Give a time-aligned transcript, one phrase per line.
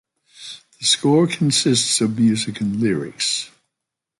[0.79, 3.51] The score consists of music and lyrics.